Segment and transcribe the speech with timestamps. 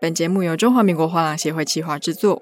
[0.00, 2.40] 本节目由中华民国画廊协会企划制作。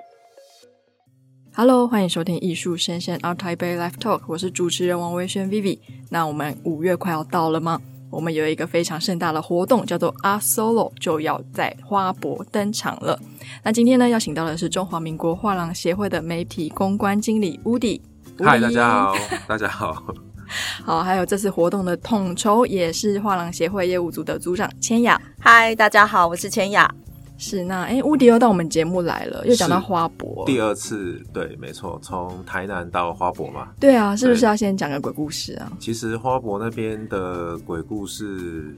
[1.55, 5.79] Hello，欢迎收听艺术声鲜 ART TAIPEI Live Talk，我是主持人王维轩 Vivi。
[6.11, 7.81] 那我们五月快要到了吗？
[8.11, 13.19] 我们有一个非常盛大的活动，叫做 ART SOLO，就要在花博登场了。
[13.63, 18.03] 那今天呢，邀请到的是中华民国画廊协会的媒体公关经理 Woody。
[18.39, 19.17] 嗨，大家好，
[19.49, 20.15] 大家好。
[20.85, 25.19] 好，还有这次活动的统筹也是画廊协会业务组的组长千雅。
[25.41, 26.95] 嗨，大家好，我是千雅。
[27.39, 33.69] 是那哎，乌迪又到我们节目来了，又讲到花博，第二次，对，没错，从台南到花博嘛。
[33.79, 35.71] 对啊，是不是要先讲个鬼故事啊？
[35.79, 38.75] 其实花博那边的鬼故事，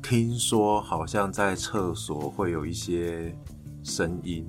[0.00, 3.34] 听说好像在厕所会有一些
[3.82, 4.46] 声音。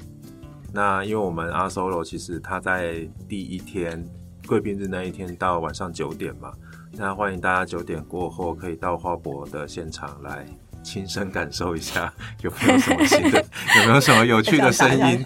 [0.71, 4.03] 那因为我们 ART SOLO 其实他在第一天
[4.47, 6.51] 贵宾日那一天到晚上九点嘛，
[6.91, 10.45] 那欢迎大家九点过后可以到花博的现场来。
[10.83, 13.43] 亲身感受一下 有没有什么新的，
[13.81, 15.25] 有没有什么有趣的声音？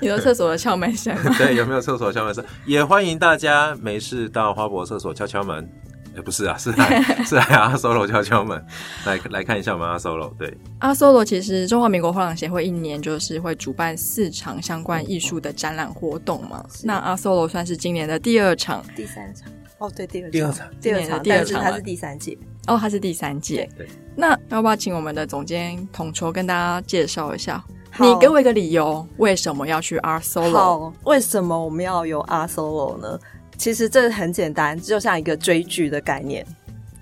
[0.00, 1.14] 有 厕所的敲门声。
[1.36, 2.44] 对，有没有厕所敲门声？
[2.66, 5.68] 也欢迎大家没事到花博厕所敲敲门。
[6.16, 8.64] 哎，不是啊，是来是来 ART SOLO 敲敲门，
[9.04, 10.32] 来来看一下我们 ART SOLO。
[10.38, 16.64] 对，ART SOLO 其实中华民国画廊协会一年就是会主办四场相关艺术的展览活动嘛。
[16.84, 19.50] 那 ART SOLO 算是今年的第二场，第三场。
[19.78, 22.38] 哦，对，第二第二场，第二场，第二场，它是第三届。
[22.66, 23.68] 哦，它是第三届。
[23.76, 27.62] 对，那要不要请我们的总监统筹跟大家介绍一下？
[28.00, 30.52] 你给我一个理由，为什么要去 ART SOLO？
[30.52, 33.18] 好，为什么我们要有 ART SOLO 呢？
[33.56, 36.44] 其实这很简单，就像一个追剧的概念。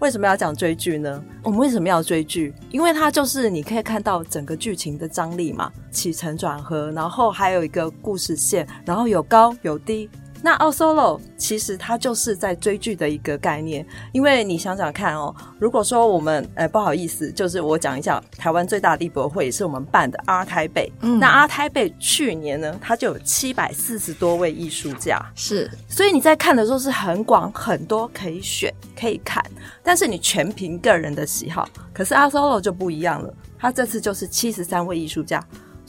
[0.00, 1.24] 为什么要讲追剧呢？
[1.44, 2.52] 我们为什么要追剧？
[2.70, 10.10] 因为它就是你可以看到整个剧情的张力嘛，起承转合，然后还有一个故事线，然后有高有低。
[10.42, 29.40] 那 ART SOLO 其实它就是在追剧的一个概念，因为你想想看哦，如果说我们呃不好意思，就是我讲一下台湾最大的艺博会也是我们办的 ART TAIPEI，嗯，那 ART TAIPEI 去年呢，它就有七百四十多位艺术家，是，所以你在看的时候是很广很多可以选可以看，
[29.82, 35.40] 但是你全凭个人的喜好，可是 ART SOLO 就不一样了，它这次就是七十三位艺术家。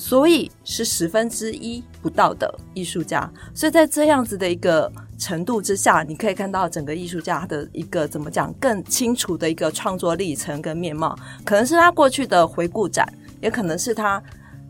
[0.05, 13.07] 所以是十分之一不到的艺术家，所以在这样子的一个程度之下，你可以看到整个艺术家的一个怎么讲更清楚的一个创作历程跟面貌，可能是他过去的回顾展，
[13.39, 14.21] 也可能是他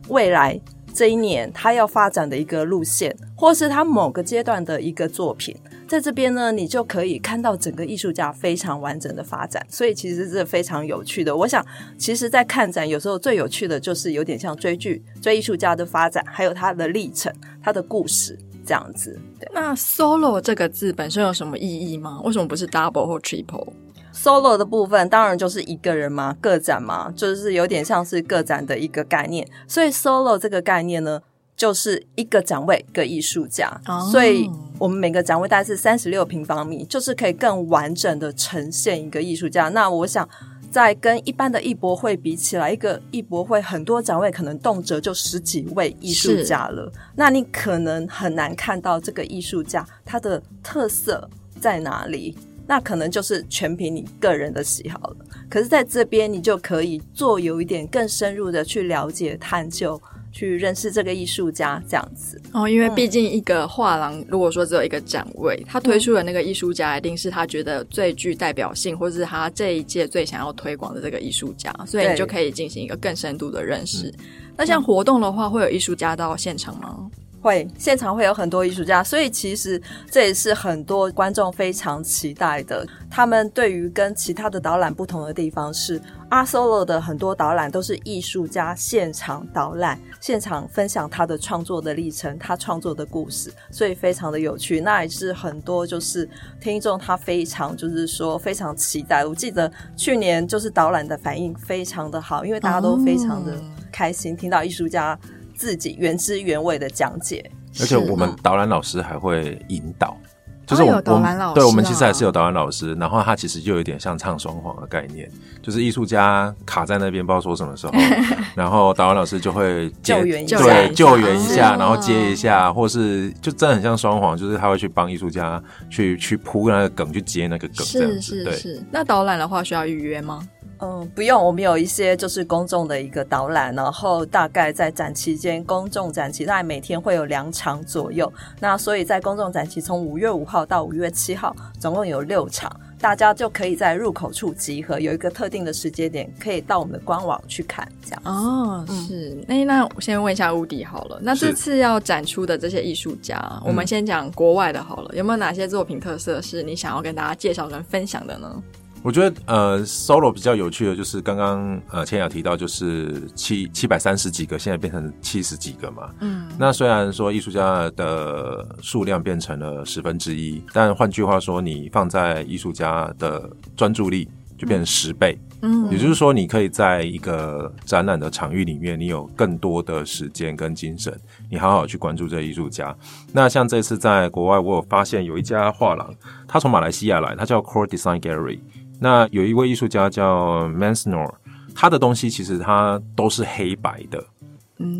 [0.09, 0.61] 未来
[0.93, 5.57] 这一年他要发展的一个路线，或是他某个阶段的一个作品。
[5.93, 11.37] 在这边呢，你就可以看到整个艺术家非常完整的发展，所以其实是非常有趣的。
[11.37, 11.63] 我想，
[11.99, 19.15] 其实，在看展有时候最有趣的就是有点像追剧，追艺术家的发展，还有他的历程、他的故事这样子。
[19.39, 19.47] 对。
[19.53, 22.19] 那 solo 这个字本身有什么意义吗？
[22.23, 29.47] 为什么不是 double 或 triple？solo 的部分当然就是一个人嘛，个展嘛，就是有点像是个展的一个概念。
[29.67, 31.21] 所以 solo 这个概念呢，
[31.55, 34.01] 就是一个展位一个艺术家，oh.
[34.11, 34.49] 所以
[34.79, 39.69] 我们每个展位大概是三十六平方米，就是可以更完整的呈现一个艺术家。
[39.69, 40.27] 那我想，
[40.71, 51.29] 在跟一般的艺博会比起来，一个艺博会很多展位可能动辄就十几位艺术家了，那你可能很难看到这个艺术家他的特色
[51.61, 52.35] 在哪里，
[52.65, 55.17] 那可能就是全凭你个人的喜好了。
[55.49, 60.01] 可是在这边，你就可以做有一点更深入的去了解探究。
[60.33, 74.11] 去认识这个艺术家这样子哦，因为毕竟一个画廊，如果说只有一个展位，嗯、他推出的那个艺术家，一定是他觉得最具代表性，或者是他这一届最想要推广的这个艺术家，所以你就可以进行一个更深度的认识。
[74.57, 77.09] 那像活动的话，会有艺术家到现场吗？
[77.43, 82.87] 会，现场会有很多艺术家，所以其实这也是很多观众非常期待的。
[83.11, 86.01] 他们对于跟其他的导览不同的地方是
[86.31, 94.79] ，ART SOLO 的很多导览都是艺术家现场导览，现场分享他的创作的历程，他创作的故事，所以非常的有趣。
[94.79, 96.27] 那也是很多就是
[96.61, 99.25] 听众他非常就是说非常期待。
[99.25, 103.61] 我记得去年就是导览的反应非常的好，因为大家都非常的
[103.91, 105.19] 开心，听到艺术家。
[105.55, 110.17] 自己原汁原味的讲解，而且我们导览老师还会引导，
[110.65, 115.29] 就是我们、哦、对我们其实还是有导览老师，然后他其实就有点像唱双簧的概念，
[115.61, 117.93] 就是艺术家卡在那边不知道说什么时候，
[118.55, 128.21] 然后导览老师就会救援一下，对，救援一下，然后接一下，或是就真的很像双簧，就是他会去帮艺术家去去铺那个梗，去接那个梗，这样子。
[128.21, 128.83] 是是是。
[128.91, 130.47] 那导览的话需要预约吗？
[130.83, 138.31] 嗯，不用，我们有一些就是公众的一个导览，然后大概在展期间，公众展期大概每天会有两场左右。
[138.59, 142.69] 那所以在公众展期从五月五号到五月七号，总共有六场。
[142.99, 147.85] 大家就可以在入口处集合，有一个特定的时间点，可以到我们的官网去看。
[148.01, 149.37] 这样哦，是。
[149.45, 158.63] 那、嗯、那我先问一下乌迪好了，那这次要展出的这些艺术家，我们先讲国外的好了，有没有哪些作品特色是你想要跟大家介绍跟分享的呢？
[159.03, 166.09] 我觉得呃，solo 比较有趣的就是刚刚呃千雅提到，就是七七百三十几个，现在变成七十几个嘛。
[166.21, 175.37] 嗯，那虽然说艺术家的数量变成了十分之一，但换句话说，你放在艺术家的专注力就变成十倍。
[175.63, 181.13] 嗯，也就是说，你可以在一个展览的场域里面，你有更多的时间跟精神，
[181.49, 182.95] 你好好去关注这艺术家。
[183.33, 186.13] 那像这次在国外，我有发现有一家画廊，
[186.47, 188.59] 他从马来西亚来，他叫 Core Design Gallery。
[189.03, 191.29] 那有一位艺术家叫 Mansnor，
[191.75, 194.23] 他的东西其实他都是黑白的，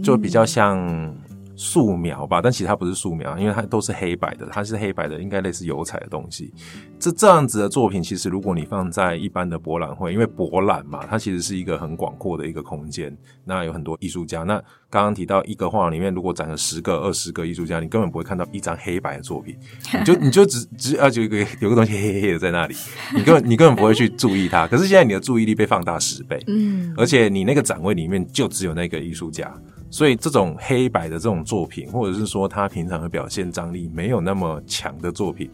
[0.04, 1.16] 就比较像。
[1.64, 6.54] 素描吧，但其实它不是素描，因为它都是黑白的，它是黑白的，应该类似油彩的东西。
[7.00, 13.16] 这这样子的作品，其实如果你放在一般的博览会，因为博览嘛，它其实是一个很广阔的一个空间，
[13.46, 14.44] 那有很多艺术家。
[14.44, 14.58] 那
[14.90, 19.56] 刚刚提到一个画里面，如果展了十个、二十个艺术家，你根本不会看到一张黑白的作品，
[19.98, 22.76] 你就你就只只啊，就有一个有个东西黑黑黑的在那里，
[23.16, 24.68] 你根本你根本不会去注意它。
[24.68, 29.54] 可是现在你的注意力被放大十倍，嗯，而且你那个展位里面就只有那个艺术家。
[29.94, 35.48] 所以这种黑白的这种作品，或者是说他平常的表现张力没有那么强的作品，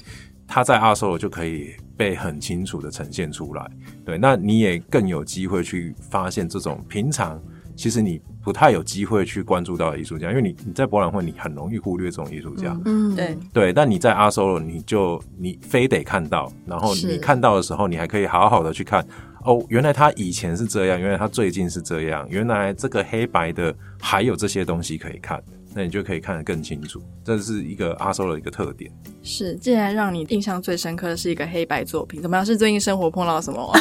[0.48, 3.70] 他在 Art Solo 就可以被很清楚的呈现出来。
[4.06, 7.38] 对，那你也更有机会去发现这种平常
[7.76, 12.80] 其实你不太有机会去关注到的艺术家，因为你你在博览会你很容易忽略这种艺术家。
[12.86, 19.06] 嗯，对对，但你在 Art Solo 你就你非得看到，然后你看到的时候，你还可以好好的去看。
[19.46, 25.42] 哦，原来他以前是这样，原来他最近是这样，原来这个黑白的还有这些东西可以看，
[25.74, 27.02] 那你就可以看得更清楚。
[27.24, 28.92] 这是一个 Art Solo 的一个特点。
[29.24, 32.46] 是，既然让你印象最深刻的是一个黑白作品，怎么样？
[32.46, 33.72] 是最近生活碰到什么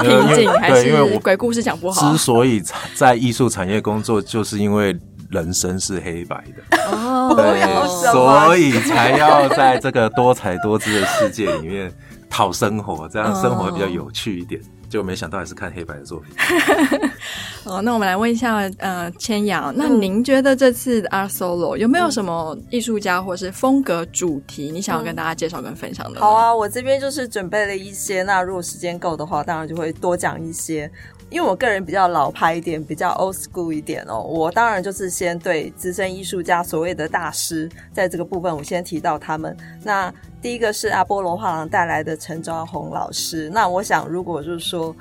[0.00, 2.12] 瓶颈， 还是因为我鬼故事讲不好？
[2.12, 2.62] 之所以
[2.94, 4.96] 在艺术产业工作，就是因为
[5.30, 11.92] 人生是黑白的哦，对，所以才要在这个多彩多姿的世界里面
[12.28, 14.60] 讨生活，这样生活会比较有趣一点。
[14.60, 16.34] 哦就没想到还是看黑白的作品。
[17.64, 26.20] 哦，那我们来问一下，呃，千雅，那您觉得这次的 Art Solo 有没有什么艺术家或是风格主题，你想要跟大家介绍跟分享的？
[26.20, 30.90] 好啊，我这边就是准备了一些，那如果时间够的话，当然就会多讲一些。
[31.30, 39.56] 因为我个人比较老派一点，比较 old school 一点哦，我当然就是先对资深艺术家所谓的大师，在这个部分我先提到他们。
[39.82, 43.50] 那第一个是阿波罗画廊带来的陈昭宏老师。
[43.52, 44.94] 那我想，如果就是说。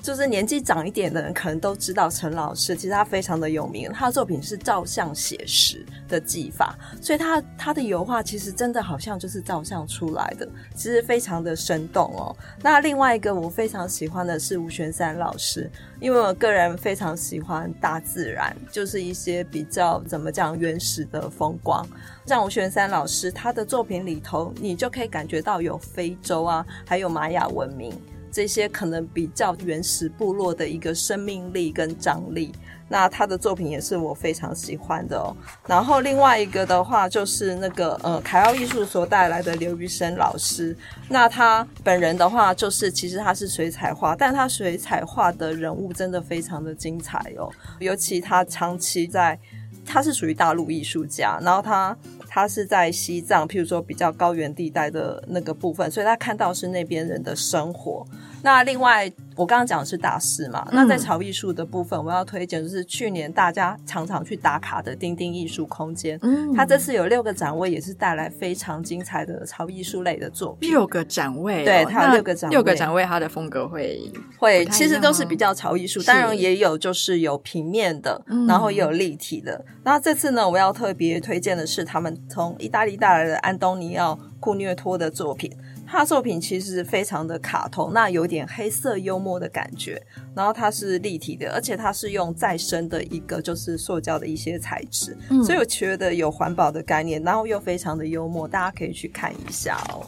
[0.00, 3.90] 就是年纪长一点的人可能都知道陈老师，其实他非常的有名。
[3.92, 12.34] 他的作品是照相写实的技法，所以他他的油画其实真的好像就是照相出来的，其实非常的生动哦。
[12.62, 21.86] 那另外一个我非常喜欢的是吴玄山老师，因为我个人非常喜欢大自然，就是一些比较怎么讲原始的风光。
[22.24, 27.92] 像吴玄山老师他的作品里头，你就可以感觉到有非洲啊，还有玛雅文明。
[28.30, 32.52] 这些可能比较原始部落的一个生命力跟张力，
[32.88, 35.36] 那他的作品也是我非常喜欢的哦。
[35.66, 40.76] 然后另外一个的话就是那个呃凯奥艺术所带来的刘瑜生老师，
[41.08, 49.38] 那他本人的话就是其实他是水彩画，但他水彩画的人物真的非常的精彩哦，尤其他长期在，
[49.84, 51.96] 他是属于大陆艺术家，然后他。
[52.30, 58.06] 他是在西藏，譬如说比较高原地带的那个部分，所以他看到是那边人的生活。
[58.42, 66.18] 那另外，我刚刚讲的是大师嘛，嗯、那在潮艺术的部分，我要推荐就是去年大家常常去打卡的丁丁艺术空间。
[66.22, 70.70] 嗯，它这次有六个展位，也是带来非常精彩的潮艺术类的作品。
[70.70, 74.00] 六个展位、哦，对，它有六个展位，六个展位，它的风格会
[74.38, 79.64] 会其实都是比较潮艺术，当然也有就是有平面的，然后也有立体的。
[79.82, 85.50] 那、嗯、这次呢，我要特别推荐的是他们从意大利带来的安东尼奥库涅托的作品。
[85.90, 90.00] 他的作品其实非常的卡通，那有点黑色幽默的感觉。
[90.34, 100.06] 然后它是立体的，而且它是用再生的一个就是塑胶的一些材质，嗯，所以我觉得有环保的概念，然后又非常的幽默，大家可以去看一下哦。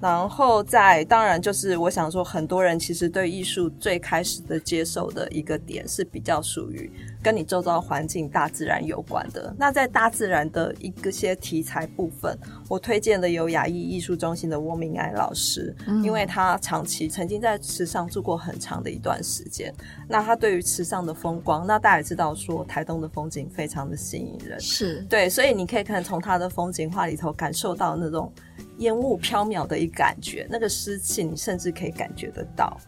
[0.00, 6.88] 然后再当然就是我想说，很多人其实对艺术最开始的接受的一个点是比较属于
[7.22, 9.54] 跟你周遭环境、大自然有关的。
[9.58, 19.74] 那在大自然的一个些题材部分，我推荐的有雅艺艺术中心的翁明爱老师，嗯、因为他长期曾经在池上住过很长的一段时间。
[20.08, 28.32] 那他对于池上的风光，那大家也知道说台东的风景非常的吸引人，是对，所以你可以看从他的风景画里头感受到那种
[28.78, 32.78] 烟雾飘渺的一感觉，那个湿气你甚至可以感觉得到。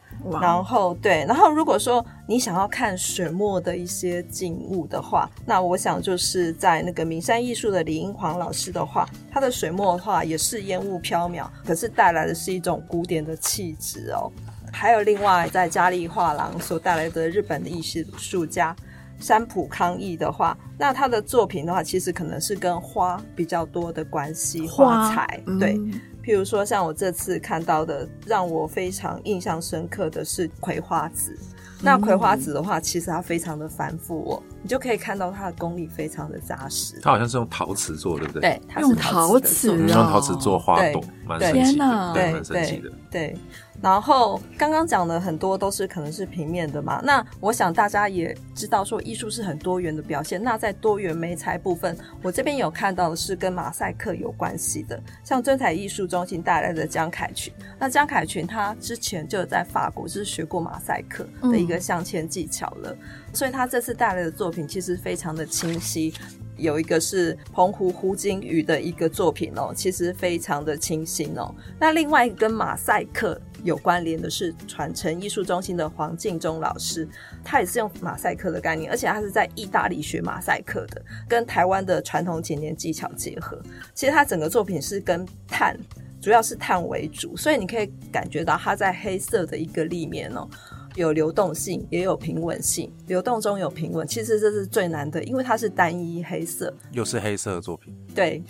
[0.41, 14.31] 然后对，然后如果说你想要看水墨的一些景物的话，那我想就是在那个名山艺术的李英煌老师的话，他的水墨的话也是烟雾飘渺，可是带来的是一种古典的气质哦。
[14.73, 17.83] 还有另外在嘉利画廊所带来的日本的艺
[18.17, 18.75] 术家
[19.19, 25.77] 山浦康义的话，那他的作品的话，其实可能是跟花比较多的关系，花材对。
[26.21, 31.37] 嗯譬如说，像我这次看到的，让我非常印象深刻的是葵花籽。
[31.83, 37.01] 那葵花籽的话，其实它非常的繁复哦，你就可以看到它的功力非常的扎实。
[37.03, 38.43] 它好像是用陶瓷做，对不对？
[38.43, 43.35] 对，它是用陶瓷，用陶瓷做花朵，蛮神奇的，对，蛮神奇的，对。
[43.83, 50.43] 然后刚刚讲的很多都是可能是平面的嘛，那我想大家也知道说艺术是很多元的表现。
[50.43, 57.53] 那在多元媒材部分，我这边有看到的是跟马赛克有关系的，像尊彩艺术中心带来的江凯群。
[57.79, 62.95] 那江凯群他之前就在法国是学过马赛克的一个镶嵌技巧了，
[63.33, 66.13] 所以他这次带来的作品其实非常的清晰。
[66.61, 71.55] 有一个是澎湖胡金鱼的一个作品哦，其实非常的清新哦。
[71.79, 77.09] 那另外跟马赛克有关联的是传承艺术中心的黄敬忠老师，
[77.45, 83.61] 他也是用马赛克的概念，而且他是在意大利学马赛克的，跟台湾的传统剪黏技巧结合。
[83.95, 85.77] 其实他整个作品是跟碳，
[86.21, 90.49] 主要是碳为主，所以你可以感觉到他在黑色的一个立面哦。
[90.95, 92.93] 有流动性，也有平稳性。
[93.07, 97.95] 流动中有平稳，其实这是最难的，因为它是单一黑色，又是黑色的作品。
[98.15, 98.43] 对，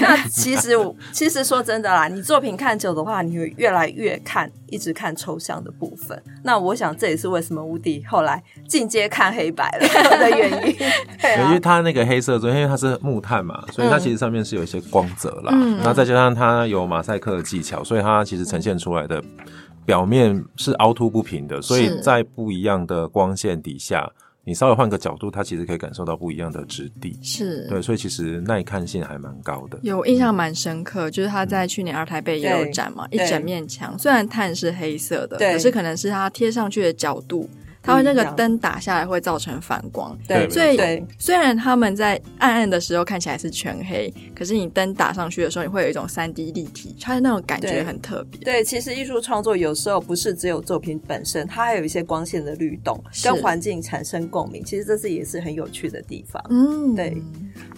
[0.00, 0.70] 那其实
[1.12, 6.20] 其实说真的啦，你作品看久的话，你会越来越看，一直看抽象的部分。
[6.42, 9.86] 那我想这也是为什么吴迪后来进阶看黑白了
[10.18, 10.74] 的原因。
[11.20, 15.52] 对啊，因为它那个黑色作，因为它是木炭嘛，所以它其实上面是有一些光泽啦。
[15.54, 19.22] 嗯，那再加上它有马赛克的技巧，所以它其实呈现出来的。
[19.84, 24.08] 表面是凹凸不平的，所以在不一样的光线底下，
[24.44, 27.16] 你稍微换个角度，它其实可以感受到不一样的质地。
[27.22, 29.78] 是对，所以其实耐看性还蛮高的。
[29.82, 37.48] 有印象蛮深刻，就是他在去年 ART TAIPEI 也有展嘛，一整面墙，虽然碳是黑色的，可是可能是它贴上去的角度。
[37.82, 48.40] 它会那个灯打下来会造成反光，对，所以虽然他们在暗暗的时候看起来是全黑，可是你灯打上去的时候，你会有一种三 D 立体，它的那种感觉很特别。
[48.40, 56.42] 对，其实艺术创作有时候不是只有作品本身，它还有一些光线的律动，跟环境产生共鸣，其实这是也是很有趣的地方。
[56.50, 57.16] 嗯，对。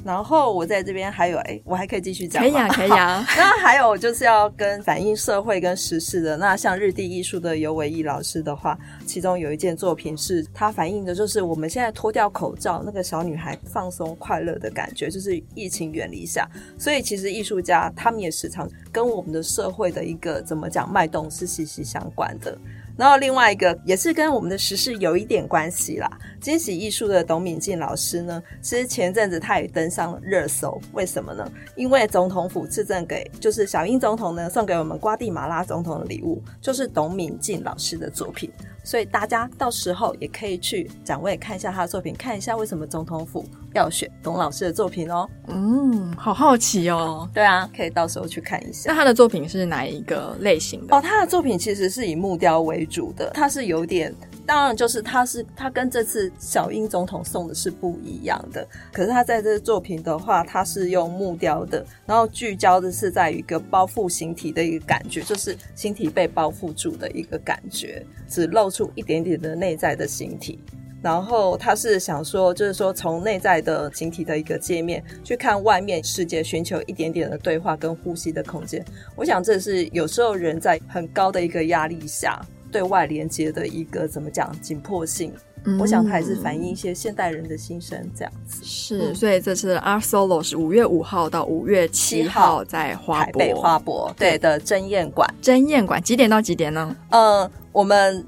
[0.04, 2.42] 然后我在这边还有，哎，我还可以继续讲？
[2.42, 3.26] 可以啊， 可以啊。
[3.38, 16.48] 那还有就是要跟反映社会跟时事的，那像日地艺术的尤伟义老师的话，其中有一件作品是它反映的就是我们现在脱掉口罩，那个小女孩放松快乐的感觉，就是疫情远离下。
[16.78, 22.56] 所以其实艺术家他们也时常跟我们的社会的一个怎么讲脉动是息息相关的。
[22.96, 26.08] 然后另外一个也是跟我们的时事有一点关系啦。
[26.40, 31.50] 惊喜艺术的董敏静老师呢，其实前阵子他也登上了热搜，为什么呢？
[31.74, 38.48] 因为总统府赐赠给就是小英总统呢送给我们瓜地马拉总统的礼物，就是董敏静老师的作品。
[38.84, 45.28] 所以大家到时候也可以去展位看一下他的作品，看一下为什么总统府要选董老师的作品哦。
[45.48, 47.28] 嗯，好好奇哦。
[47.34, 48.92] 对啊，可以到时候去看一下。
[48.92, 50.94] 那他的作品是哪一个类型的？
[50.94, 54.14] 哦，他的作品其实是以木雕为主的，他是有点。
[54.46, 58.66] 当然，就是他是他跟这次小英总统送的是不一样的。
[58.92, 70.58] 可是他在这个作品的话，他是用木雕的，然后聚焦的是在一个包覆形体的一个感觉，就是形体被包覆住的一个感觉，只露出一点点的内在的形体。
[71.02, 78.84] 然后他是想说，就是说从内在的形体的一个界面去看外面世界，寻求一点点的对话跟呼吸的空间。
[79.14, 82.40] 我想这是有时候人在很高的一个压力下。
[82.74, 85.32] 对外连接的一个怎么讲紧迫性？
[85.64, 88.64] 嗯，我想它还是反映一些现代人的心声，这样子。
[88.64, 95.32] 是，嗯，所以这次 Art Solo 是五月五号到五月七号在华博，台北花博对的争艳馆。
[95.40, 96.96] 争艳馆几点到几点呢？
[97.10, 98.26] 嗯，我们。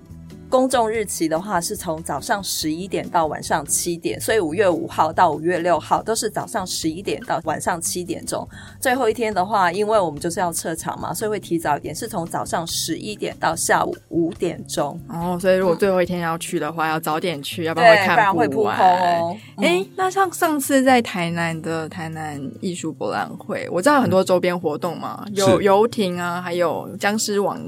[0.57, 8.49] 公众日期的话是从早上十一点到晚上七点，所以五月五号到五月六号都是早上十一点到晚上七点钟。
[8.81, 14.99] 最后一天的话，因为我们就是要撤场嘛，所以会提早一点，是从早上十一点到下午五点钟。
[15.11, 18.17] 哦，所以如果最后一天要去的话，嗯、要早点去，要不然会看不完。
[18.17, 19.37] 不然会扑空哦。
[19.59, 27.61] 哎、嗯，那像上次在台南的台南艺术博览会，我知道很多周边活动嘛，有游艇啊，还有僵尸王。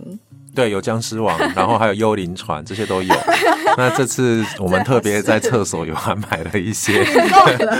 [0.59, 3.15] 对，有僵尸王，然后还有幽灵船，这些都有。
[3.79, 7.01] 那这次我们特别在厕所有安排了一些。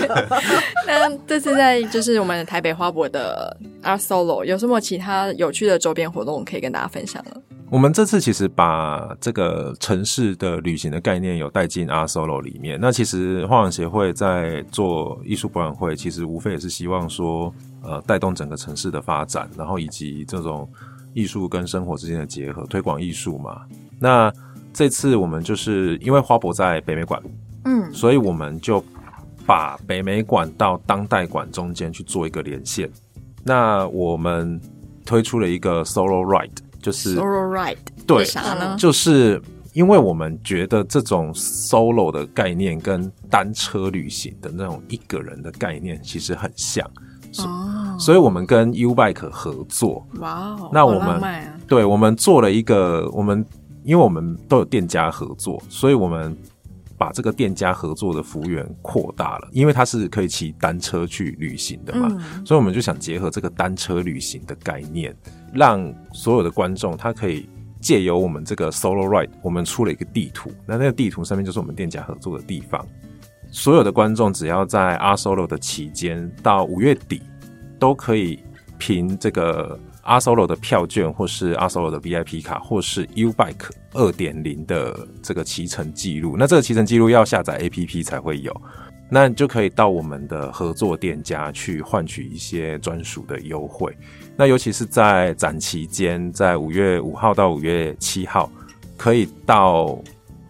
[0.87, 7.33] 那这次在就是我们台北花博的 Art Solo 有什么其他有趣的周边活动可以跟大家分享呢？
[7.69, 12.79] 我们这次其实把这个城市的旅行的概念有带进 Art Solo 里面。
[12.81, 20.71] 那其实画廊协会在做艺术博览会，其实无非也是希望说，呃，带动整个城市的发展，然后以及这种。
[21.19, 23.63] 艺术跟生活之间的结合，推广艺术嘛。
[23.99, 24.33] 那
[24.73, 27.21] 这次我们就是因为花博在北美馆，
[27.65, 28.85] 嗯，所以我们就
[29.45, 32.89] 把北美馆到当代馆中间去做一个连线。
[33.43, 34.61] 那我们
[35.05, 38.77] 推出了一个 solo ride，就是 solo ride，对，啥呢？
[38.79, 46.89] 就是因为我们觉得这种 solo 的概念跟单车旅行的那种一个人的概念其实很像。
[47.47, 50.07] 哦，所以我们跟 YouBike 合作。
[50.21, 53.45] 哇哦，那我们、啊、对，我们做了一个，我们
[53.85, 56.37] 因为我们都有店家合作，所以我们
[56.97, 65.15] 把这个店家合作的服务员扩大了，因为他是可以骑单车去旅行的嘛，嗯、所以我们就想结合这个单车旅行的概念，
[65.53, 67.49] 让所有的观众他可以
[67.81, 72.85] 借由我们这个 Solo Ride，我们出了一个地图，那那个地图上面就是我们店家合作的地方。
[73.51, 77.23] 所有的观众只要在阿 Solo 的期间到五月底，
[77.79, 78.39] 都可以
[78.79, 86.37] 凭这个阿 Solo 的票券，或是阿 Solo 的 VIP 卡，或是 Ubike 二点零的这个骑乘记录。
[86.39, 88.55] 那这个骑乘记录要下载 APP 才会有，
[89.11, 93.97] 那就可以到我们的合作店家去换取一些专属的优惠。
[94.37, 98.51] 那尤其是在展期间，在五月五号到五月七号，
[98.97, 99.99] 可以到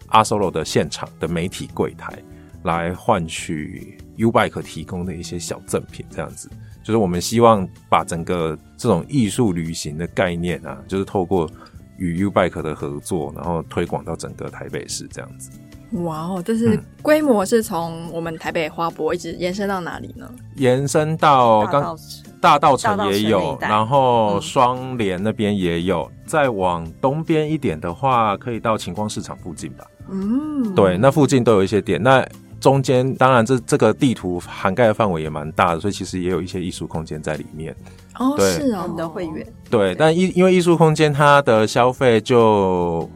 [0.07, 2.13] 阿 Solo 的现场的媒体柜台。
[2.63, 6.49] 来换取 YouBike 提供的一些小赠品，这样子
[6.83, 11.49] 就是我们希望把整个这种艺术旅行的概念啊，就是透过
[11.97, 15.51] 与 YouBike 的合作，然后推广到整个台北市这样子。
[16.03, 20.31] 哇哦，这是规模是从我们台北花博一直延伸到哪里呢？
[20.55, 21.97] 延伸到刚
[22.39, 29.85] 大道城也有，然后双连那边也有，嗯、再往东边一点的话，可以到晴光市场附近吧。
[30.11, 32.01] 嗯，对，那附近都有一些店。
[32.01, 32.23] 那
[32.59, 37.75] 中间当然这，这这个地图涵盖的范围也蛮大的，所以其实也有一些艺术空间在里面。
[38.15, 39.47] 哦，是哦，我们的会员。
[39.69, 43.09] 对，但艺因为艺术空间它的消费就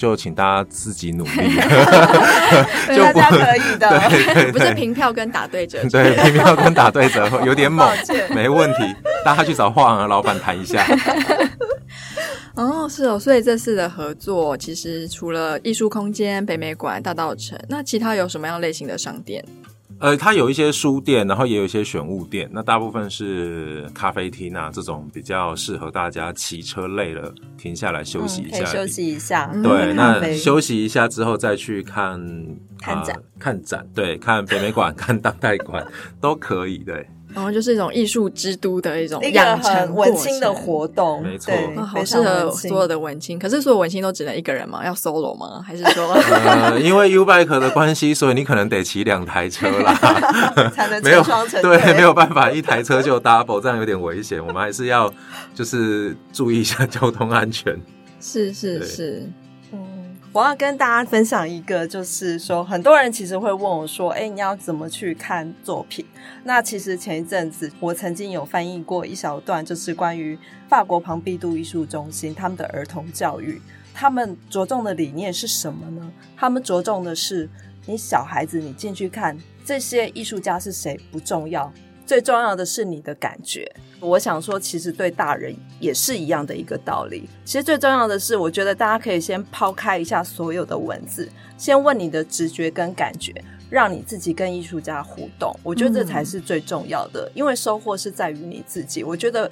[0.00, 1.30] 就请大家自己努力，
[2.96, 4.44] 就不大家可以的，对对。
[4.44, 7.86] 对，不是凭票跟打对折，对，凭票跟打对折 有点猛，
[8.30, 8.78] 没问题，
[9.22, 10.82] 大家去找画廊的老板谈一下。
[12.56, 19.44] 哦，是哦，所以这次的合作其实除了艺术空间、北美馆、大道城，那其他有什么样类型的商店？
[20.00, 22.48] 呃，它有一些书店，然后也有一些选物店。
[22.52, 29.46] 那大部分是咖啡厅啊，这种比较适合大家骑车累了停下来休息一下，嗯、休息一下。
[29.62, 32.18] 对，嗯、那休息一下之后再去看
[32.80, 35.86] 看展、呃，看展，对，看北美馆、 看当代馆
[36.18, 37.06] 都可以，对。
[37.34, 41.52] 然后就是一种艺术之都的一种养成文青的活动，没错，
[41.86, 43.38] 好适合所有的文青。
[43.38, 44.84] 可是所有文青都只能一个人吗？
[44.84, 45.62] 要 solo 吗？
[45.66, 46.12] 还是说？
[46.12, 49.94] 呃， 因为 YouBike 的关系，所以你可能得骑两台车啦，
[50.74, 54.44] 才能 成双成对，没有办法一台车就 double，这样有点危险。
[54.44, 55.12] 我们还是要
[55.54, 57.78] 就是注意一下交通安全。
[58.20, 59.30] 是是是。
[60.32, 66.06] 我要跟大家分享一个，就是说，很多人其实会问我说：“哎，你要怎么去看作品？”
[66.44, 70.38] 那其实前一阵子，我曾经有翻译过一小段，就是关于
[70.68, 73.60] 法国庞毕度艺术中心他们的儿童教育，
[73.92, 76.12] 他们着重的理念是什么呢？
[76.36, 77.48] 他们着重的是，
[77.86, 81.72] 你小孩子你进去看这些艺术家是谁不重要，
[82.10, 83.72] 最重要的是你的感觉。
[84.00, 87.28] 我想说，其实对大人也是一样的一个道理。
[87.44, 93.32] 其实最重要的是，我觉得大家可以先抛开一下所有的文字，先问你的直觉跟感觉，
[93.70, 95.56] 让你自己跟艺术家互动。
[95.62, 99.04] 我觉得这才是最重要的，嗯、因为收获是在于你自己。
[99.04, 99.48] 我觉得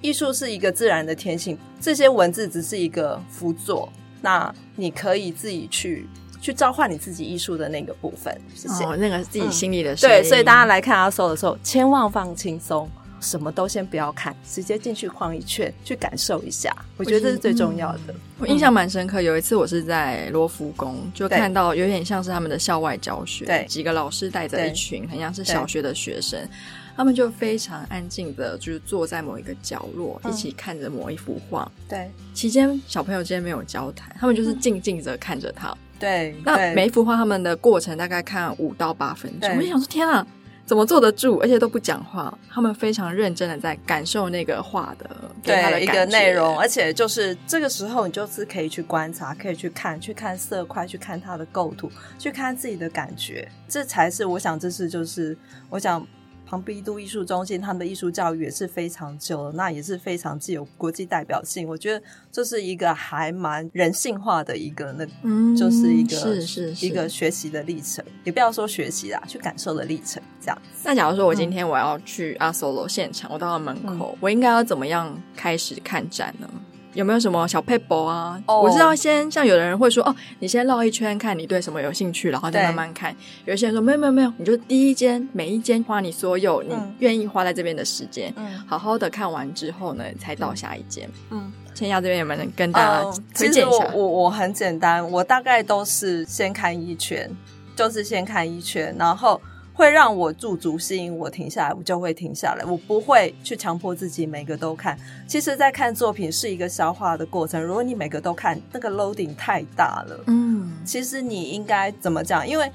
[0.00, 3.92] 艺术是一个自然的天性，这些文字只是一个辅佐。
[4.22, 6.08] 那你可以自己去
[6.40, 8.36] 去召唤你自己艺术的那个部分。
[8.54, 8.84] 谢谢。
[8.84, 12.88] 哦，那个自己心里的对，所以大家来看阿 So 的时候，千万放轻松。
[13.22, 16.74] 什么都先不要看，直接进去逛一圈，去感受一下。
[16.96, 18.00] 我觉得这是最重要的。
[18.08, 26.40] 嗯、我印象蛮深刻，有一次我是在罗浮宫，就看到有点像是他们的校外教学，对，几个老师带着一群很像是小学的学生。
[26.96, 31.70] 他们就非常安静的，就是坐在某一个角落，嗯、一起看着某一幅画。
[31.86, 35.76] 对，期间小朋友之间没有交谈，他们就是静静的看着他。
[36.00, 39.48] 对，那每一幅画他们的过程大概看五到八分钟。
[39.56, 40.26] 我就想说，天啊，
[40.66, 41.38] 怎么坐得住？
[41.40, 45.08] 而且都不讲话，他们非常认真的在感受那个画的
[45.42, 46.58] 对他的一个内容。
[46.58, 53.46] 而且就是这个时候，你就是可以去观察，可以去看，去看色块，去看它的构图，去看自己的感觉。
[53.68, 55.36] 这才是我想，这是就是
[55.68, 56.04] 我想。
[56.50, 61.68] 庞毕度艺术中心，他们的艺术教育也是非常久了，那也是非常具有国际代表性。
[61.68, 65.06] 我觉得这是一个还蛮人性化的一个，那
[65.56, 70.20] 就是一个是是是一个学习的历程，也不要说学习啦，去感受的历程。
[70.40, 70.62] 这样。
[70.82, 76.50] 那假如说我今天我要去阿索罗现场，嗯、我到了门口，我应该要怎么样开始看展呢？
[76.94, 78.64] 有没有什么小撇步啊？Oh.
[78.64, 83.14] 我知道先像有的人会说哦，你先绕一圈，看你对什么有兴趣，然后再慢慢看。
[83.44, 91.08] 有些人说没有没有没有，你就第一间每一间花你所有你愿意花在这边的时间，嗯，好好的看完之后呢，才到下一间。
[91.30, 93.84] 嗯，千雅这边有没有能跟大家推荐一下？
[93.94, 97.30] 我我我很简单，我大概都是先看一圈，
[97.76, 99.40] 就是先看一圈，然后。
[99.80, 102.64] 会让我驻足吸引我停下来，我就会停下来。
[102.66, 104.94] 我不会去强迫自己每个都看。
[105.26, 107.58] 其实，在看作品是一个消化的过程。
[107.62, 110.24] 如果你每个都看，那个 loading 太大了。
[110.26, 112.46] 嗯，其实你应该怎么讲？
[112.46, 112.70] 因为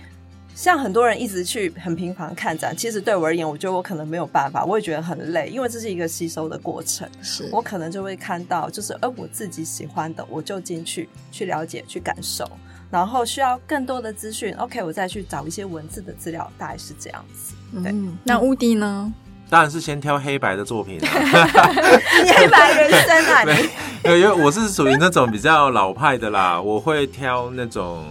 [0.55, 7.07] 像很多人一直去很频繁看展，其实对我而言，我觉得我可能没有办法，我也觉得很累，因为这是一个吸收的过程。
[7.21, 12.49] 是我可能就会看到，就是呃我自己喜欢的，我就进去去了解、去感受。
[12.95, 17.53] 然后需要更多的资讯，OK，我再去找一些文字的资料，大概是这样子。
[17.84, 19.13] 对，嗯、那乌迪呢？
[19.49, 21.03] 当然是先挑黑白的作品、啊。
[22.23, 23.43] 你黑白人生啊？
[23.43, 23.51] 你？
[24.17, 28.05] 因为我是属于那种比较老派的啦，我会挑那种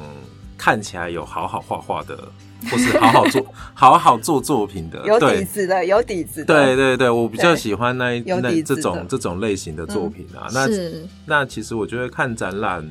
[0.59, 2.15] 看起来有好好画画的，
[2.71, 6.55] 或是好好做 好好做作品的，有底子的，有底子的。
[6.55, 10.45] 对对对，我比较喜欢那一那这种这种类型的作品啊。
[10.55, 12.87] 嗯、那那其实我觉得看展览。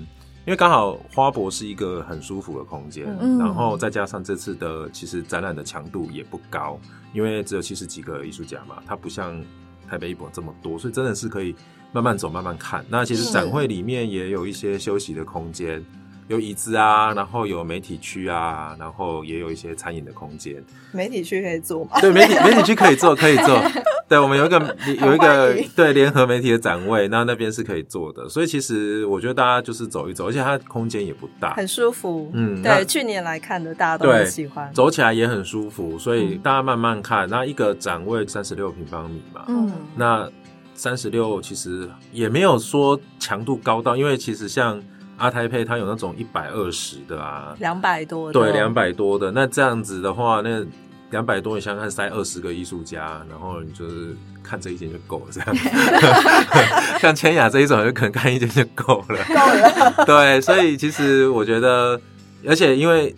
[0.46, 6.78] 因为刚好花博是一个很舒服的空间，嗯、然后再加上这次的其实展览的强度也不高，
[7.14, 9.42] 因为只有七十几个艺术家嘛，它不像
[9.88, 11.56] 台北艺博这么多，所以真的是可以
[11.94, 12.86] 慢慢走、慢慢看。
[12.90, 15.84] 那其实展会里面也有一些休息的空间。
[16.28, 20.64] 有椅子啊，然后有媒体区啊，然后也有一些餐饮的空间。
[20.92, 22.00] 媒体区可以做吗？
[22.00, 23.62] 对，媒体媒体区可以做，可以做。
[24.08, 28.28] 对，我们有一个有一个对联合媒体的展位，那那边是可以做的。
[28.30, 32.30] 所以其实我觉得大家就是走一走，而且它空间也不大，很舒服。
[32.34, 35.98] 嗯，对，去年来看的大家都很喜欢，走起来也很舒服。
[35.98, 40.30] 所以大家慢慢看，那一个展位三十六平方米嘛，嗯，那
[40.76, 44.82] 三十六其实也没有说强度高到，因为其实像。
[45.24, 49.32] 阿台配它有那种一百二十的啊，两百多的，对，两百多的。
[49.32, 50.62] 那这样子的话，那
[51.12, 55.56] 两百多，你想想看塞二十个艺术家，然后你就是看这一间就够了，这样。
[57.00, 59.18] 像千雅这一种，就可能看一间就够了。
[59.30, 60.04] 够了。
[60.06, 61.98] 对，所以其实我觉得，
[62.46, 63.16] 而且因为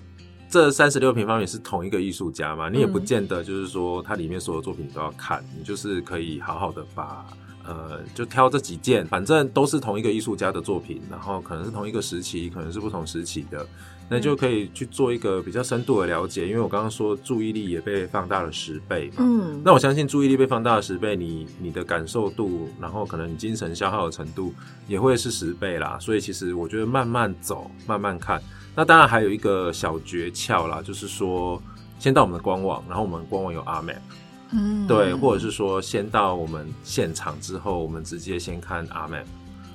[0.47, 7.25] 这三十六平方米是同一个艺术家嘛，你也不见得就是说它里面所有作品都要看，你就是可以好好的把。
[7.67, 13.65] 呃，就挑这几件，反正都是同一个艺术家的作品，然后可能是同一个时期，可能是不同时期的，
[14.07, 16.47] 那就可以去做一个比较深度的了解。
[16.47, 24.53] 因为我刚刚说注意力也被放大了十倍嘛，嗯，那我相信注意力被放大了十倍，你你的感受度，然后可能你精神消耗的程度
[24.87, 25.97] 也会是十倍啦。
[25.99, 28.39] 所以其实我觉得慢慢走，慢慢看。
[28.75, 31.59] 那当然还有一个小诀窍啦，就是说
[31.97, 33.97] 先到我们的官网，然后我们官网有 Art Map。
[34.51, 39.25] 嗯，对，或者是说，先到我们现场之后，我们直接先看 Art Map，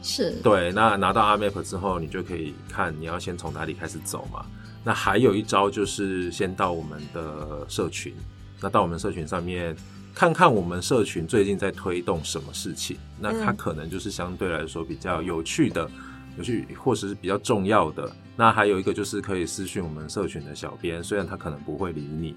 [0.03, 0.73] 是对。
[0.73, 4.47] 那拿到 Art Map 之后，你就可以看你要先从哪里开始走嘛。
[4.85, 8.15] 那还有一招就是先到我们的社群，
[8.61, 9.77] 那到我们社群上面
[10.15, 15.91] 看看我们社群最近在推动什么事情，那它可能就是相对来说比较有趣的，
[16.39, 18.11] 有趣或者是比较重要的。
[18.37, 22.35] 那还有一个就是可以私讯我们社群的小编，虽然他可能不会理你。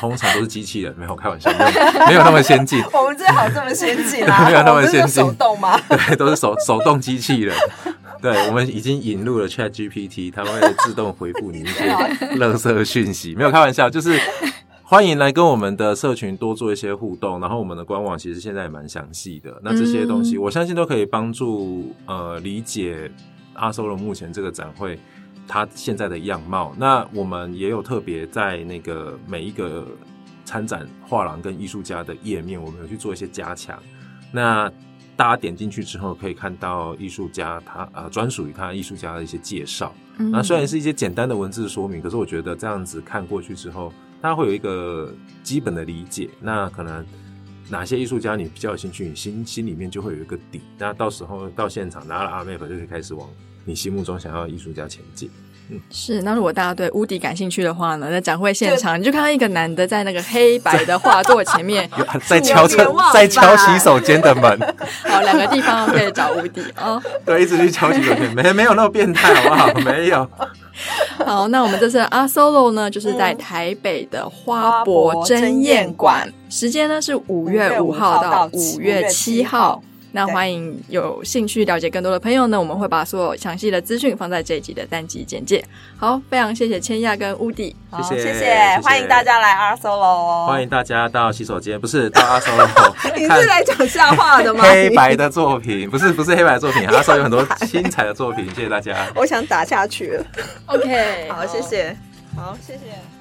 [0.00, 2.82] 通常都是机器人，没有开玩笑，没有，没有那么先进。
[2.92, 4.44] 我们最好这么先进啊！
[4.50, 5.78] 没有那么先进，手动吗？
[5.88, 7.56] 对，都是手手动机器人。
[8.20, 11.90] 对，我们已经引入了 Chat GPT，它会自动回复你一些
[12.36, 13.34] 垃圾讯息。
[13.34, 14.18] 没有开玩笑，就是
[14.82, 17.40] 欢迎来跟我们的社群多做一些互动。
[17.40, 23.10] 然后我们的官网其实现在也蛮详细的，那这些东西我相信都可以帮助呃理解
[23.54, 24.98] 阿修罗目前这个展会。
[25.46, 29.86] 它现在的样貌，那我们也有特别在那个每一个
[30.44, 33.78] 参展画廊跟艺术家的页面，我们有去做一些加强。
[34.30, 34.70] 那
[35.14, 39.94] 大家点进去之后，可以看到艺术家他呃专属于他艺术家的一些介绍。
[40.18, 46.30] 嗯、那虽然是一些简单的文字说明，可是我觉得这样子看过去之后，大家会有一个基本的理解。
[46.40, 47.04] 那可能
[47.68, 50.62] 哪些艺术家你比较有兴趣，你心心里面就会有一个底。
[50.78, 53.28] 那到时候到现场拿了阿 map 就可以开始往
[53.64, 55.30] 你心目中想要的艺术家前进。
[55.90, 61.88] 是，那如果大家对乌迪感兴趣的话呢，在展会现场你就看到一个男的在那个黑白的画作前面，
[62.26, 62.68] 在敲
[63.14, 64.60] 在敲洗手间的门。
[65.08, 67.00] 好，两个地方可以找乌迪哦。
[67.24, 69.72] 对，一直去敲洗手间，没没有那么变态，好不好？
[69.80, 70.28] 没有。
[71.24, 79.82] 好，那我们这次 Art Solo 呢，就是在台北的花博争艳馆，时间呢是五月五号到五月七号。
[80.14, 85.64] 那欢迎有兴趣了解更多的朋友呢，我们会把所有详细的资讯放在这一集的单集简介。
[85.96, 92.68] 好，非常谢谢千亚跟乌迪，谢谢谢谢，欢迎大家来 Art Solo 哦，欢迎大家到洗手间，不是到 Art Solo，
[93.16, 94.62] 你是来讲笑话的吗？
[94.64, 98.94] 黑白的作品，不是不是黑白的作品， Art Solo 有很多精彩的作品，谢谢大家。
[99.14, 100.26] 我想打下去了
[100.66, 101.96] ，OK，好，谢谢，
[102.36, 103.11] 好，谢谢。